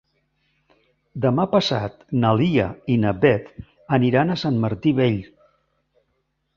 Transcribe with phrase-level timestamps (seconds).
[1.25, 3.55] Demà passat na Lia i na Beth
[4.01, 5.25] aniran a Sant Martí Vell.